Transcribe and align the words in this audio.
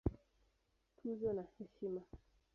Tuzo 0.97 1.29
na 1.37 1.43
Heshima 1.51 2.01